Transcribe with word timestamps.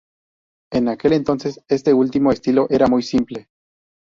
En 0.71 0.87
aquel 0.87 1.13
entonces, 1.13 1.61
este 1.67 1.93
último 1.93 2.31
estilo 2.31 2.65
era 2.71 2.87
muy 2.87 3.03
simple. 3.03 3.49